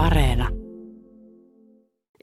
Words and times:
Areena. 0.00 0.48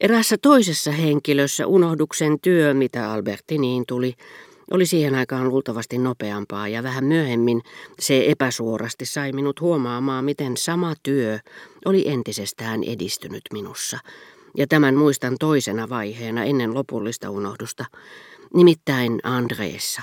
Erässä 0.01 0.35
toisessa 0.41 0.91
henkilössä 0.91 1.67
unohduksen 1.67 2.37
työ, 2.41 2.73
mitä 2.73 3.11
Albertiniin 3.11 3.83
tuli, 3.87 4.13
oli 4.71 4.85
siihen 4.85 5.15
aikaan 5.15 5.49
luultavasti 5.49 5.97
nopeampaa 5.97 6.67
ja 6.67 6.83
vähän 6.83 7.05
myöhemmin 7.05 7.61
se 7.99 8.23
epäsuorasti 8.27 9.05
sai 9.05 9.31
minut 9.31 9.61
huomaamaan, 9.61 10.25
miten 10.25 10.57
sama 10.57 10.93
työ 11.03 11.39
oli 11.85 12.07
entisestään 12.07 12.83
edistynyt 12.83 13.41
minussa. 13.53 13.99
Ja 14.57 14.67
tämän 14.67 14.95
muistan 14.95 15.35
toisena 15.39 15.89
vaiheena 15.89 16.43
ennen 16.43 16.73
lopullista 16.73 17.29
unohdusta, 17.29 17.85
nimittäin 18.53 19.19
Andreessa. 19.23 20.01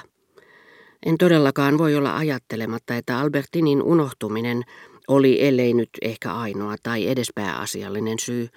En 1.07 1.19
todellakaan 1.19 1.79
voi 1.79 1.95
olla 1.97 2.17
ajattelematta, 2.17 2.97
että 2.97 3.19
Albertinin 3.19 3.83
unohtuminen 3.83 4.65
oli 5.09 5.47
ellei 5.47 5.75
nyt 5.75 5.91
ehkä 6.03 6.35
ainoa 6.35 6.75
tai 6.83 7.09
edes 7.09 7.31
pääasiallinen 7.35 8.19
syy, 8.19 8.49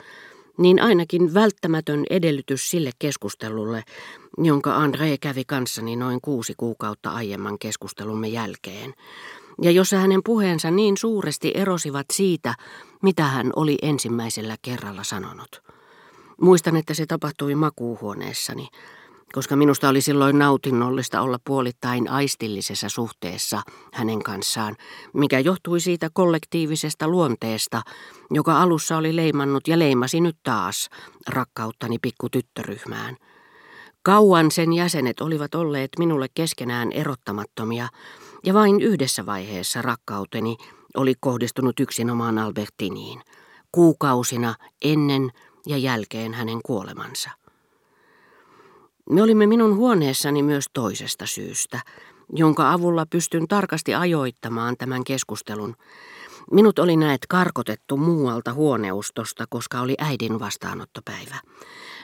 niin 0.57 0.81
ainakin 0.81 1.33
välttämätön 1.33 2.05
edellytys 2.09 2.69
sille 2.69 2.91
keskustelulle, 2.99 3.83
jonka 4.37 4.85
André 4.85 5.17
kävi 5.21 5.43
kanssani 5.45 5.95
noin 5.95 6.19
kuusi 6.21 6.53
kuukautta 6.57 7.09
aiemman 7.09 7.59
keskustelumme 7.59 8.27
jälkeen, 8.27 8.93
ja 9.61 9.71
jossa 9.71 9.97
hänen 9.97 10.21
puheensa 10.25 10.71
niin 10.71 10.97
suuresti 10.97 11.51
erosivat 11.55 12.05
siitä, 12.13 12.53
mitä 13.01 13.23
hän 13.23 13.51
oli 13.55 13.77
ensimmäisellä 13.81 14.55
kerralla 14.61 15.03
sanonut. 15.03 15.61
Muistan, 16.41 16.75
että 16.75 16.93
se 16.93 17.05
tapahtui 17.05 17.55
makuuhuoneessani, 17.55 18.67
koska 19.33 19.55
minusta 19.55 19.89
oli 19.89 20.01
silloin 20.01 20.39
nautinnollista 20.39 21.21
olla 21.21 21.39
puolittain 21.45 22.09
aistillisessa 22.09 22.89
suhteessa 22.89 23.61
hänen 23.93 24.23
kanssaan, 24.23 24.75
mikä 25.13 25.39
johtui 25.39 25.79
siitä 25.79 26.09
kollektiivisesta 26.13 27.07
luonteesta, 27.07 27.81
joka 28.31 28.61
alussa 28.61 28.97
oli 28.97 29.15
leimannut 29.15 29.67
ja 29.67 29.79
leimasi 29.79 30.21
nyt 30.21 30.37
taas 30.43 30.89
rakkauttani 31.27 31.99
pikkutyttöryhmään. 32.01 33.17
Kauan 34.03 34.51
sen 34.51 34.73
jäsenet 34.73 35.21
olivat 35.21 35.55
olleet 35.55 35.91
minulle 35.99 36.27
keskenään 36.33 36.91
erottamattomia, 36.91 37.87
ja 38.45 38.53
vain 38.53 38.81
yhdessä 38.81 39.25
vaiheessa 39.25 39.81
rakkauteni 39.81 40.57
oli 40.97 41.13
kohdistunut 41.19 41.79
yksinomaan 41.79 42.37
Albertiniin, 42.37 43.21
kuukausina 43.71 44.55
ennen 44.81 45.29
ja 45.65 45.77
jälkeen 45.77 46.33
hänen 46.33 46.59
kuolemansa. 46.65 47.29
Me 49.09 49.23
olimme 49.23 49.47
minun 49.47 49.75
huoneessani 49.75 50.43
myös 50.43 50.65
toisesta 50.73 51.25
syystä, 51.25 51.79
jonka 52.33 52.71
avulla 52.71 53.05
pystyn 53.09 53.47
tarkasti 53.47 53.95
ajoittamaan 53.95 54.75
tämän 54.77 55.03
keskustelun. 55.03 55.75
Minut 56.51 56.79
oli 56.79 56.97
näet 56.97 57.21
karkotettu 57.29 57.97
muualta 57.97 58.53
huoneustosta, 58.53 59.45
koska 59.49 59.81
oli 59.81 59.95
äidin 59.97 60.39
vastaanottopäivä. 60.39 61.35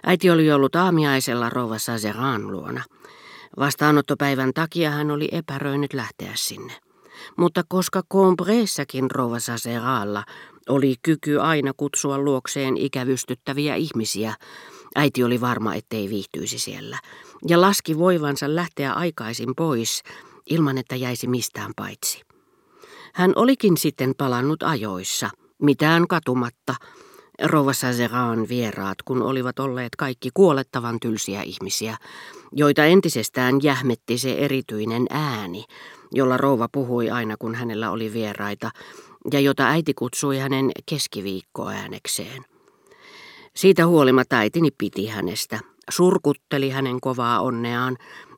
Äiti 0.04 0.30
oli 0.30 0.52
ollut 0.52 0.76
aamiaisella 0.76 1.50
rouva 1.50 1.78
Sazeran 1.78 2.52
luona. 2.52 2.84
Vastaanottopäivän 3.60 4.52
takia 4.54 4.92
hän 4.92 5.12
oli 5.12 5.30
epäröinyt 5.32 5.94
lähteä 5.94 6.32
sinne. 6.36 6.74
Mutta 7.38 7.64
koska 7.68 8.02
Combressakin 8.14 9.12
rouva 9.12 9.40
Sazeralla 9.40 10.24
oli 10.70 10.96
kyky 11.02 11.40
aina 11.40 11.72
kutsua 11.78 12.18
luokseen 12.18 12.78
ikävystyttäviä 12.78 13.76
ihmisiä, 13.76 14.36
Äiti 14.96 15.24
oli 15.24 15.42
varma, 15.42 15.76
ettei 15.76 16.10
viihtyisi 16.10 16.60
siellä, 16.60 17.00
ja 17.48 17.62
laski 17.62 17.98
voivansa 17.98 18.56
lähteä 18.56 18.94
aikaisin 18.94 19.56
pois, 19.56 20.04
ilman 20.50 20.78
että 20.78 20.96
jäisi 20.96 21.28
mistään 21.28 21.72
paitsi. 21.76 22.22
Hän 23.14 23.34
olikin 23.36 23.78
sitten 23.78 24.14
palannut 24.18 24.64
ajoissa, 24.64 25.30
mitään 25.62 26.08
katumatta, 26.08 26.76
Rouva 27.44 27.74
Sazeran 27.74 28.50
vieraat, 28.50 29.02
kun 29.06 29.22
olivat 29.22 29.60
olleet 29.60 29.96
kaikki 29.96 30.30
kuolettavan 30.34 31.00
tylsiä 31.00 31.42
ihmisiä, 31.42 31.98
joita 32.52 32.86
entisestään 32.86 33.60
jähmetti 33.64 34.18
se 34.18 34.34
erityinen 34.34 35.06
ääni, 35.10 35.66
jolla 36.12 36.38
rouva 36.38 36.68
puhui 36.72 37.10
aina 37.10 37.36
kun 37.40 37.56
hänellä 37.56 37.92
oli 37.92 38.14
vieraita, 38.14 38.72
ja 39.34 39.40
jota 39.40 39.68
äiti 39.68 39.94
kutsui 39.94 40.38
hänen 40.38 40.72
keskiviikkoäänekseen. 40.86 42.53
Siitä 43.56 43.88
huolimatta 43.88 44.36
äitini 44.36 44.70
piti 44.78 45.08
hänestä, 45.08 45.60
surkutteli 45.90 46.70
hänen 46.70 47.02
kovaa 47.02 47.42
onneaan, 47.42 47.98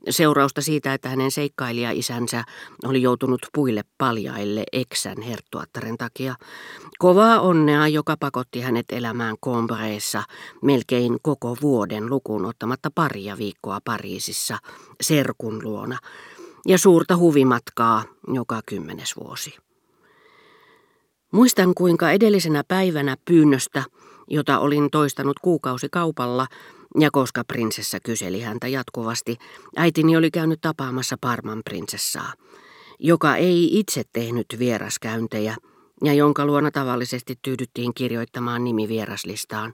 seurausta 0.10 0.62
siitä, 0.62 0.94
että 0.94 1.10
hänen 1.10 1.32
seikkailija-isänsä 1.32 2.44
oli 2.84 3.02
joutunut 3.02 3.42
puille 3.54 3.82
paljaille 3.98 4.64
eksän 4.72 5.22
herttuattaren 5.22 5.98
takia. 5.98 6.36
Kovaa 7.00 7.40
onnea, 7.40 7.88
joka 7.88 8.18
pakotti 8.20 8.62
hänet 8.62 8.86
elämään 8.92 9.36
Combreessa 9.46 10.24
melkein 10.62 11.18
koko 11.22 11.58
vuoden 11.62 12.10
lukuun 12.10 12.46
ottamatta 12.46 12.90
paria 12.96 13.38
viikkoa 13.38 13.80
Pariisissa, 13.86 14.58
serkun 15.02 15.64
luona, 15.64 15.98
ja 16.68 16.78
suurta 16.78 17.18
huvimatkaa 17.18 18.04
joka 18.34 18.62
kymmenes 18.66 19.16
vuosi. 19.16 19.56
Muistan, 21.32 21.74
kuinka 21.74 22.12
edellisenä 22.12 22.64
päivänä 22.68 23.18
pyynnöstä– 23.26 23.84
jota 24.30 24.60
olin 24.60 24.90
toistanut 24.92 25.40
kuukausi 25.40 25.88
kaupalla, 25.92 26.48
ja 27.00 27.12
koska 27.12 27.44
prinsessa 27.44 28.00
kyseli 28.00 28.42
häntä 28.42 28.68
jatkuvasti, 28.68 29.38
äitini 29.76 30.18
oli 30.18 30.32
käynyt 30.32 30.62
tapaamassa 30.62 31.18
Parman 31.22 31.62
prinsessaa, 31.66 32.34
joka 33.00 33.36
ei 33.36 33.80
itse 33.80 34.04
tehnyt 34.14 34.46
vieraskäyntejä 34.60 35.56
ja 36.04 36.14
jonka 36.14 36.46
luona 36.46 36.72
tavallisesti 36.72 37.40
tyydyttiin 37.42 37.94
kirjoittamaan 37.94 38.64
nimi 38.64 38.88
vieraslistaan, 38.88 39.74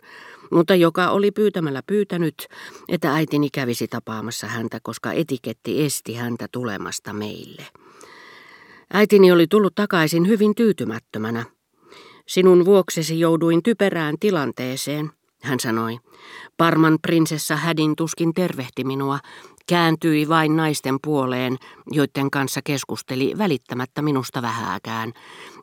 mutta 0.51 0.75
joka 0.75 1.09
oli 1.09 1.31
pyytämällä 1.31 1.83
pyytänyt, 1.87 2.47
että 2.89 3.13
äitini 3.13 3.49
kävisi 3.49 3.87
tapaamassa 3.87 4.47
häntä, 4.47 4.79
koska 4.83 5.11
etiketti 5.11 5.85
esti 5.85 6.13
häntä 6.13 6.47
tulemasta 6.51 7.13
meille. 7.13 7.67
Äitini 8.93 9.31
oli 9.31 9.47
tullut 9.47 9.75
takaisin 9.75 10.27
hyvin 10.27 10.55
tyytymättömänä, 10.55 11.45
Sinun 12.31 12.65
vuoksesi 12.65 13.19
jouduin 13.19 13.63
typerään 13.63 14.15
tilanteeseen, 14.19 15.11
hän 15.41 15.59
sanoi. 15.59 15.99
Parman 16.57 16.97
prinsessa 17.01 17.55
hädin 17.55 17.95
tuskin 17.95 18.33
tervehti 18.33 18.83
minua, 18.83 19.19
kääntyi 19.67 20.29
vain 20.29 20.55
naisten 20.55 20.97
puoleen, 21.03 21.57
joiden 21.87 22.31
kanssa 22.31 22.61
keskusteli 22.63 23.33
välittämättä 23.37 24.01
minusta 24.01 24.41
vähääkään. 24.41 25.13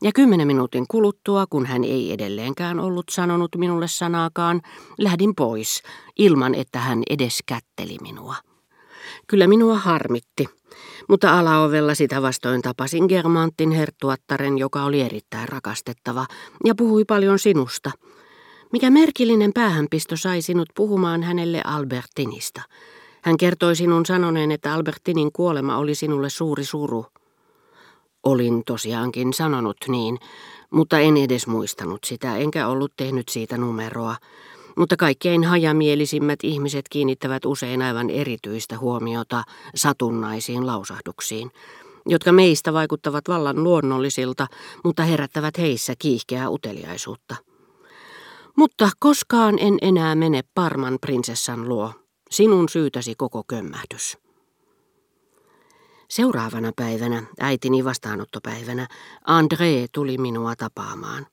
Ja 0.03 0.13
kymmenen 0.15 0.47
minuutin 0.47 0.85
kuluttua, 0.89 1.47
kun 1.51 1.67
hän 1.67 1.85
ei 1.85 2.13
edelleenkään 2.13 2.81
ollut 2.81 3.07
sanonut 3.11 3.57
minulle 3.57 3.89
sanaakaan, 3.89 4.61
lähdin 4.99 5.35
pois, 5.35 5.83
ilman 6.19 6.55
että 6.55 6.79
hän 6.79 7.03
edes 7.11 7.39
kätteli 7.47 7.97
minua. 8.03 8.35
Kyllä 9.27 9.47
minua 9.47 9.79
harmitti, 9.79 10.49
mutta 11.09 11.39
alaovella 11.39 11.95
sitä 11.95 12.23
vastoin 12.23 12.63
tapasin 12.63 13.05
Germantin 13.09 13.71
herttuattaren, 13.71 14.59
joka 14.59 14.85
oli 14.85 15.01
erittäin 15.01 15.49
rakastettava 15.49 16.27
ja 16.65 16.75
puhui 16.75 17.05
paljon 17.05 17.39
sinusta. 17.39 17.91
Mikä 18.73 18.91
merkillinen 18.91 19.53
päähänpisto 19.53 20.17
sai 20.17 20.43
sinut 20.43 20.69
puhumaan 20.75 21.23
hänelle 21.23 21.63
Albertinista. 21.65 22.63
Hän 23.23 23.37
kertoi 23.37 23.77
sinun 23.77 24.07
sanoneen, 24.07 24.53
että 24.53 24.75
Albertinin 24.75 25.33
kuolema 25.33 25.77
oli 25.77 25.95
sinulle 25.95 26.31
suuri 26.31 26.65
suru. 26.65 27.07
Olin 28.23 28.63
tosiaankin 28.65 29.33
sanonut 29.33 29.77
niin, 29.89 30.19
mutta 30.71 30.99
en 30.99 31.17
edes 31.17 31.47
muistanut 31.47 32.05
sitä, 32.05 32.37
enkä 32.37 32.69
ollut 32.69 32.93
tehnyt 32.97 33.29
siitä 33.29 33.59
numeroa. 33.59 34.17
Mutta 34.79 34.97
kaikkein 34.97 35.45
hajamielisimmät 35.45 36.39
ihmiset 36.43 36.85
kiinnittävät 36.91 37.45
usein 37.45 37.83
aivan 37.83 38.11
erityistä 38.11 38.79
huomiota 38.79 39.45
satunnaisiin 39.75 40.67
lausahduksiin, 40.67 41.51
jotka 42.07 42.33
meistä 42.33 42.73
vaikuttavat 42.73 43.29
vallan 43.29 43.65
luonnollisilta, 43.65 44.47
mutta 44.85 45.03
herättävät 45.03 45.59
heissä 45.59 45.95
kiihkeää 45.99 46.51
uteliaisuutta. 46.51 47.37
Mutta 48.57 48.91
koskaan 48.99 49.59
en 49.59 49.79
enää 49.83 50.15
mene 50.15 50.43
Parman 50.55 50.99
prinsessan 51.01 51.69
luo. 51.69 51.93
Sinun 52.31 52.69
syytäsi 52.69 53.15
koko 53.15 53.43
kömmähdys. 53.49 54.19
Seuraavana 56.09 56.73
päivänä, 56.77 57.23
äitini 57.41 57.85
vastaanottopäivänä, 57.85 58.87
André 59.29 59.89
tuli 59.93 60.19
minua 60.19 60.57
tapaamaan. 60.57 61.27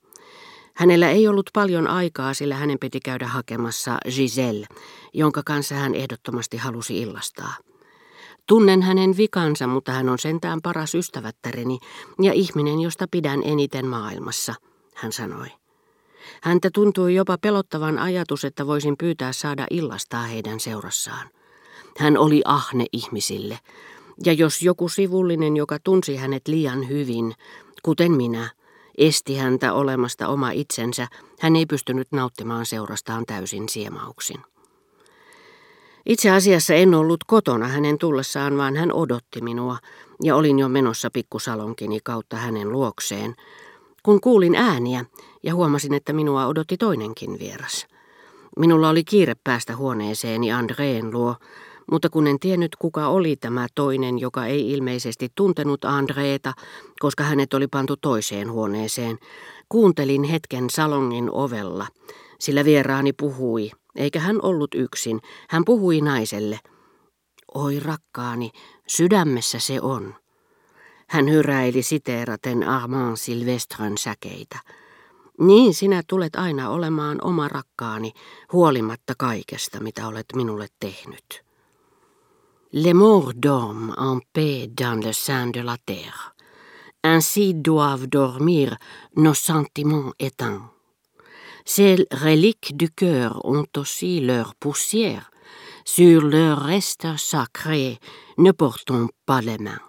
Hänellä 0.75 1.09
ei 1.09 1.27
ollut 1.27 1.49
paljon 1.53 1.87
aikaa, 1.87 2.33
sillä 2.33 2.55
hänen 2.55 2.79
piti 2.79 2.99
käydä 2.99 3.27
hakemassa 3.27 3.97
Giselle, 4.15 4.67
jonka 5.13 5.41
kanssa 5.45 5.75
hän 5.75 5.95
ehdottomasti 5.95 6.57
halusi 6.57 7.01
illastaa. 7.01 7.53
Tunnen 8.47 8.81
hänen 8.81 9.17
vikansa, 9.17 9.67
mutta 9.67 9.91
hän 9.91 10.09
on 10.09 10.19
sentään 10.19 10.61
paras 10.61 10.95
ystävättäreni 10.95 11.79
ja 12.21 12.33
ihminen, 12.33 12.79
josta 12.79 13.07
pidän 13.11 13.41
eniten 13.43 13.87
maailmassa, 13.87 14.53
hän 14.95 15.11
sanoi. 15.11 15.47
Häntä 16.41 16.69
tuntui 16.73 17.15
jopa 17.15 17.37
pelottavan 17.37 17.99
ajatus, 17.99 18.45
että 18.45 18.67
voisin 18.67 18.97
pyytää 18.97 19.33
saada 19.33 19.67
illastaa 19.69 20.23
heidän 20.23 20.59
seurassaan. 20.59 21.29
Hän 21.97 22.17
oli 22.17 22.41
ahne 22.45 22.85
ihmisille, 22.93 23.59
ja 24.25 24.33
jos 24.33 24.61
joku 24.61 24.89
sivullinen, 24.89 25.57
joka 25.57 25.77
tunsi 25.83 26.15
hänet 26.15 26.47
liian 26.47 26.89
hyvin, 26.89 27.33
kuten 27.83 28.11
minä, 28.11 28.49
esti 28.97 29.35
häntä 29.35 29.73
olemasta 29.73 30.27
oma 30.27 30.51
itsensä, 30.51 31.07
hän 31.39 31.55
ei 31.55 31.65
pystynyt 31.65 32.07
nauttimaan 32.11 32.65
seurastaan 32.65 33.25
täysin 33.25 33.69
siemauksin. 33.69 34.41
Itse 36.05 36.29
asiassa 36.29 36.73
en 36.73 36.93
ollut 36.93 37.23
kotona 37.27 37.67
hänen 37.67 37.97
tullessaan, 37.97 38.57
vaan 38.57 38.75
hän 38.75 38.93
odotti 38.93 39.41
minua, 39.41 39.77
ja 40.23 40.35
olin 40.35 40.59
jo 40.59 40.69
menossa 40.69 41.09
pikkusalonkini 41.13 41.99
kautta 42.03 42.37
hänen 42.37 42.71
luokseen, 42.71 43.35
kun 44.03 44.21
kuulin 44.21 44.55
ääniä 44.55 45.05
ja 45.43 45.55
huomasin, 45.55 45.93
että 45.93 46.13
minua 46.13 46.47
odotti 46.47 46.77
toinenkin 46.77 47.39
vieras. 47.39 47.87
Minulla 48.59 48.89
oli 48.89 49.03
kiire 49.03 49.33
päästä 49.43 49.75
huoneeseeni 49.75 50.51
Andreen 50.51 51.11
luo, 51.11 51.35
mutta 51.91 52.09
kun 52.09 52.27
en 52.27 52.39
tiennyt 52.39 52.75
kuka 52.75 53.07
oli 53.07 53.35
tämä 53.35 53.67
toinen, 53.75 54.19
joka 54.19 54.45
ei 54.45 54.71
ilmeisesti 54.71 55.29
tuntenut 55.35 55.85
Andreeta, 55.85 56.53
koska 56.99 57.23
hänet 57.23 57.53
oli 57.53 57.67
pantu 57.67 57.95
toiseen 57.97 58.51
huoneeseen, 58.51 59.17
kuuntelin 59.69 60.23
hetken 60.23 60.69
salongin 60.69 61.29
ovella, 61.31 61.87
sillä 62.39 62.65
vieraani 62.65 63.13
puhui, 63.13 63.71
eikä 63.95 64.19
hän 64.19 64.39
ollut 64.41 64.75
yksin, 64.75 65.21
hän 65.49 65.65
puhui 65.65 66.01
naiselle. 66.01 66.59
Oi 67.53 67.79
rakkaani, 67.79 68.51
sydämessä 68.87 69.59
se 69.59 69.81
on. 69.81 70.15
Hän 71.09 71.31
hyräili 71.31 71.83
siteeraten 71.83 72.67
Armand 72.67 73.17
Silvestren 73.17 73.97
säkeitä. 73.97 74.59
Niin 75.39 75.73
sinä 75.73 76.03
tulet 76.07 76.35
aina 76.35 76.69
olemaan 76.69 77.17
oma 77.23 77.47
rakkaani, 77.47 78.11
huolimatta 78.53 79.13
kaikesta, 79.17 79.79
mitä 79.79 80.07
olet 80.07 80.25
minulle 80.35 80.67
tehnyt. 80.79 81.44
Les 82.77 82.93
morts 82.93 83.33
dorment 83.33 83.93
en 83.95 84.19
paix 84.33 84.67
dans 84.67 84.99
le 85.01 85.13
sein 85.13 85.47
de 85.47 85.61
la 85.61 85.77
terre. 85.77 86.35
Ainsi 87.03 87.53
doivent 87.53 88.07
dormir 88.07 88.75
nos 89.15 89.33
sentiments 89.33 90.11
éteints. 90.19 90.73
Ces 91.65 92.05
reliques 92.11 92.75
du 92.75 92.89
cœur 92.89 93.39
ont 93.45 93.65
aussi 93.77 94.19
leur 94.19 94.55
poussière. 94.55 95.31
Sur 95.85 96.21
leur 96.23 96.59
reste 96.59 97.07
sacré 97.15 97.97
ne 98.37 98.51
portons 98.51 99.07
pas 99.25 99.39
les 99.39 99.57
mains. 99.57 99.85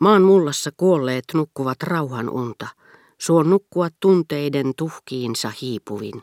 Maan 0.00 0.22
mullassa 0.22 0.70
kuolleet 0.70 1.32
nukkuvat 1.34 1.82
rauhan 1.82 2.28
unta. 2.28 2.68
Suon 3.18 3.48
nukkua 3.50 3.88
tunteiden 4.00 4.74
tuhkiinsa 4.76 5.50
hiipuvin. 5.62 6.22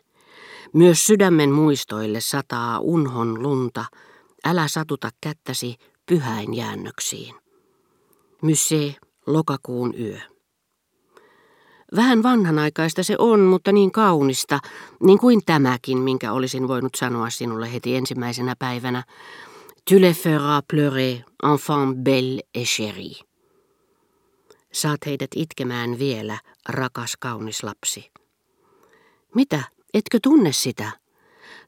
Myös 0.74 1.06
sydämen 1.06 1.52
muistoille 1.52 2.22
sataa 2.22 2.80
unhon 2.80 3.44
lunta, 3.44 3.86
Älä 4.46 4.68
satuta 4.68 5.10
kättäsi 5.22 5.76
pyhäin 6.06 6.54
jäännöksiin. 6.54 7.36
Mysse, 8.42 8.96
lokakuun 9.28 9.94
yö. 10.00 10.20
Vähän 11.96 12.24
vanhanaikaista 12.24 13.04
se 13.04 13.16
on, 13.20 13.40
mutta 13.40 13.72
niin 13.72 13.92
kaunista, 13.92 14.60
niin 15.04 15.20
kuin 15.20 15.42
tämäkin, 15.46 15.98
minkä 15.98 16.32
olisin 16.32 16.68
voinut 16.68 16.96
sanoa 16.96 17.30
sinulle 17.30 17.74
heti 17.74 17.96
ensimmäisenä 17.96 18.56
päivänä. 18.60 19.04
Tu 19.90 20.02
le 20.02 20.14
feras 20.14 20.64
pleurer, 20.72 21.18
enfant 21.54 21.98
belle 21.98 22.42
et 22.54 22.68
chérie. 22.68 23.26
Saat 24.74 25.06
heidät 25.06 25.30
itkemään 25.36 26.00
vielä, 26.00 26.40
rakas 26.70 27.18
kaunis 27.20 27.64
lapsi. 27.64 28.12
Mitä, 29.36 29.64
etkö 29.94 30.20
tunne 30.24 30.52
sitä? 30.52 30.92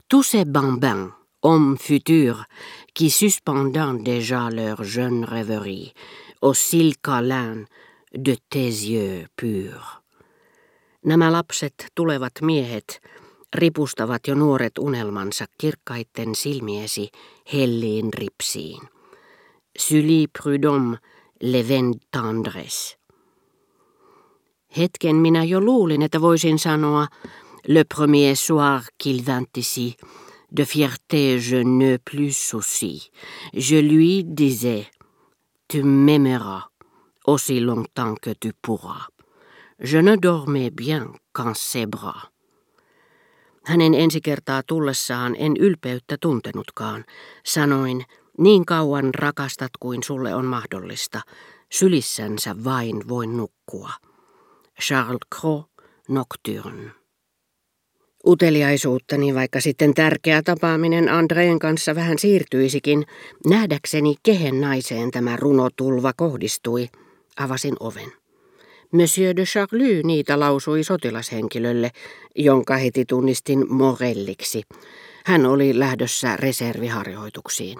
Tu 0.09 0.23
sais 0.23 0.47
bambin, 0.51 1.13
hommes 1.47 1.77
futurs 1.77 2.43
qui 2.93 3.09
suspendant 3.09 3.93
déjà 3.93 4.49
leur 4.49 4.83
jeune 4.83 5.23
rêverie 5.23 5.93
cils 6.53 6.95
câlin 7.01 7.65
de 8.13 8.35
tes 8.49 8.89
yeux 8.89 9.27
purs. 9.41 10.01
Nämä 11.05 11.31
lapset, 11.31 11.87
tulevat 11.95 12.33
miehet, 12.41 13.01
ripustavat 13.55 14.27
jo 14.27 14.35
nuoret 14.35 14.77
unelmansa 14.77 15.45
kirkkaitten 15.57 16.35
silmiesi 16.35 17.09
helliin 17.53 18.13
ripsiin. 18.13 18.81
Sully 19.77 20.25
Prudhomme, 20.41 20.97
Leven 21.41 21.93
tendresse. 22.11 22.97
Hetken 24.77 25.15
minä 25.15 25.43
jo 25.43 25.61
luulin, 25.61 26.01
että 26.01 26.21
voisin 26.21 26.59
sanoa, 26.59 27.07
le 27.67 27.83
premier 27.95 28.35
soir 28.35 28.81
qu'il 29.03 29.25
vint 29.25 29.57
ici, 29.57 29.97
De 30.51 30.65
fierté, 30.65 31.39
je 31.39 31.63
ne 31.63 31.97
plus 32.11 32.31
souci. 32.49 33.11
Je 33.53 33.81
lui 33.81 34.23
disais, 34.23 34.87
tu 35.67 35.83
m'aimeras 35.83 36.69
aussi 37.27 37.59
longtemps 37.59 38.15
que 38.21 38.33
tu 38.39 38.53
pourras. 38.61 39.07
Je 39.79 39.97
ne 40.01 40.15
dormais 40.15 40.71
bien 40.71 41.13
qu'en 41.33 41.53
ses 41.53 41.85
bras. 41.85 42.31
Hänen 43.67 43.93
ensi 43.93 44.21
kertaa 44.21 44.63
tullessaan 44.63 45.35
en 45.39 45.57
ylpeyttä 45.57 46.17
tuntenutkaan. 46.21 47.05
Sanoin, 47.45 48.05
niin 48.37 48.65
kauan 48.65 49.13
rakastat 49.15 49.71
kuin 49.79 50.03
sulle 50.03 50.35
on 50.35 50.45
mahdollista. 50.45 51.21
Sylissänsä 51.71 52.55
vain 52.63 53.07
voin 53.07 53.37
nukkua. 53.37 53.91
Charles 54.81 55.27
Cros, 55.35 55.65
Nocturne. 56.09 56.91
Uteliaisuuttani, 58.27 59.35
vaikka 59.35 59.61
sitten 59.61 59.93
tärkeä 59.93 60.41
tapaaminen 60.41 61.09
Andreen 61.09 61.59
kanssa 61.59 61.95
vähän 61.95 62.19
siirtyisikin, 62.19 63.05
nähdäkseni 63.49 64.15
kehen 64.23 64.61
naiseen 64.61 65.11
tämä 65.11 65.35
runotulva 65.35 66.13
kohdistui, 66.17 66.87
avasin 67.39 67.75
oven. 67.79 68.11
Monsieur 68.91 69.35
de 69.35 69.43
Charlie 69.43 70.03
niitä 70.03 70.39
lausui 70.39 70.83
sotilashenkilölle, 70.83 71.91
jonka 72.35 72.77
heti 72.77 73.05
tunnistin 73.05 73.73
Morelliksi. 73.73 74.61
Hän 75.25 75.45
oli 75.45 75.79
lähdössä 75.79 76.37
reserviharjoituksiin. 76.37 77.79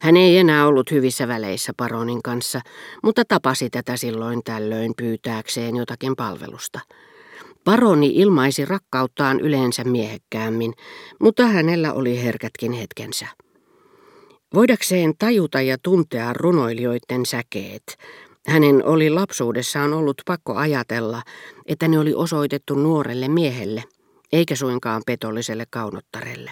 Hän 0.00 0.16
ei 0.16 0.38
enää 0.38 0.66
ollut 0.66 0.90
hyvissä 0.90 1.28
väleissä 1.28 1.72
paronin 1.76 2.22
kanssa, 2.22 2.60
mutta 3.02 3.24
tapasi 3.28 3.70
tätä 3.70 3.96
silloin 3.96 4.40
tällöin 4.44 4.92
pyytääkseen 4.96 5.76
jotakin 5.76 6.16
palvelusta. 6.16 6.80
Paroni 7.64 8.12
ilmaisi 8.14 8.64
rakkauttaan 8.64 9.40
yleensä 9.40 9.84
miehekkäämmin, 9.84 10.74
mutta 11.20 11.46
hänellä 11.46 11.92
oli 11.92 12.22
herkätkin 12.22 12.72
hetkensä. 12.72 13.26
Voidakseen 14.54 15.14
tajuta 15.18 15.60
ja 15.60 15.78
tuntea 15.82 16.32
runoilijoiden 16.32 17.26
säkeet, 17.26 17.82
hänen 18.46 18.84
oli 18.84 19.10
lapsuudessaan 19.10 19.92
ollut 19.92 20.22
pakko 20.26 20.54
ajatella, 20.54 21.22
että 21.66 21.88
ne 21.88 21.98
oli 21.98 22.14
osoitettu 22.14 22.74
nuorelle 22.74 23.28
miehelle, 23.28 23.84
eikä 24.32 24.56
suinkaan 24.56 25.02
petolliselle 25.06 25.66
kaunottarelle. 25.70 26.50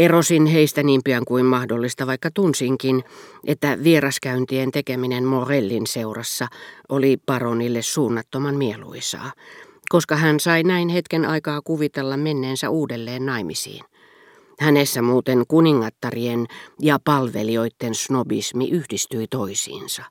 Erosin 0.00 0.46
heistä 0.46 0.82
niin 0.82 1.00
pian 1.04 1.24
kuin 1.24 1.46
mahdollista, 1.46 2.06
vaikka 2.06 2.30
tunsinkin, 2.34 3.04
että 3.46 3.78
vieraskäyntien 3.84 4.70
tekeminen 4.70 5.24
Morellin 5.24 5.86
seurassa 5.86 6.48
oli 6.88 7.16
paronille 7.26 7.82
suunnattoman 7.82 8.54
mieluisaa, 8.54 9.32
koska 9.88 10.16
hän 10.16 10.40
sai 10.40 10.62
näin 10.62 10.88
hetken 10.88 11.24
aikaa 11.24 11.60
kuvitella 11.64 12.16
menneensä 12.16 12.70
uudelleen 12.70 13.26
naimisiin. 13.26 13.84
Hänessä 14.60 15.02
muuten 15.02 15.44
kuningattarien 15.48 16.46
ja 16.78 16.98
palvelijoiden 17.04 17.94
snobismi 17.94 18.70
yhdistyi 18.70 19.26
toisiinsa. 19.26 20.02